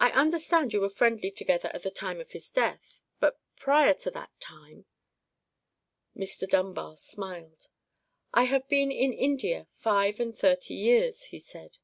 "I 0.00 0.12
understand 0.12 0.72
you 0.72 0.80
were 0.80 0.88
friendly 0.88 1.30
together 1.30 1.70
at 1.74 1.82
the 1.82 1.90
time 1.90 2.20
of 2.20 2.32
his 2.32 2.48
death; 2.48 2.98
but 3.18 3.38
prior 3.54 3.92
to 3.92 4.10
that 4.12 4.30
time——" 4.40 4.86
Mr. 6.16 6.48
Dunbar 6.48 6.96
smiled. 6.96 7.68
"I 8.32 8.44
have 8.44 8.66
been 8.70 8.90
in 8.90 9.12
India 9.12 9.68
five 9.76 10.20
and 10.20 10.34
thirty 10.34 10.72
years," 10.72 11.24
he 11.24 11.38
said. 11.38 11.76